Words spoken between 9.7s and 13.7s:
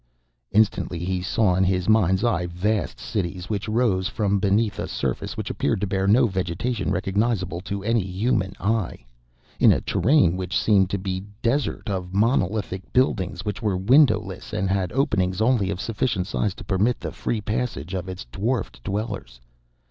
a terrain which seemed to be desert, of monolithic buildings, which